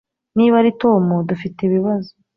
[0.37, 2.11] niba ari tom, dufite ibibazo